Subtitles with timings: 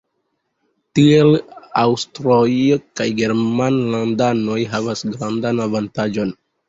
[0.99, 1.35] Tiel
[1.81, 2.47] aŭstroj
[3.01, 6.35] kaj germanlandanoj havas grandan avantaĝon.